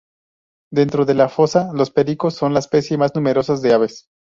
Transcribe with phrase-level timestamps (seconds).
[0.73, 4.07] Dentro de la fosa, los pericos son la especie más numerosa de aves.